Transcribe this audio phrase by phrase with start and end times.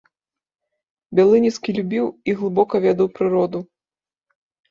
[1.19, 3.59] Бялыніцкі любіў і глыбока ведаў прыроду.